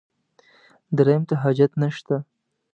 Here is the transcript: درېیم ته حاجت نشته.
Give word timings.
درېیم 0.97 1.23
ته 1.29 1.35
حاجت 1.43 1.71
نشته. 1.81 2.15